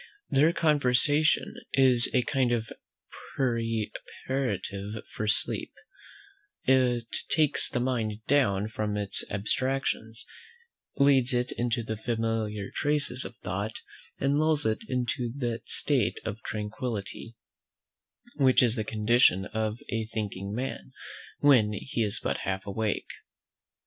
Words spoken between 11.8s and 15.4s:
the familiar traces of thought, and lulls it into